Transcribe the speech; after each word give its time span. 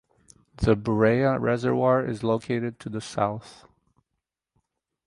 The 0.57 0.73
Bureya 0.75 1.39
reservoir 1.39 2.03
is 2.03 2.23
located 2.23 2.79
to 2.79 2.89
the 2.89 3.01
south. 3.01 3.65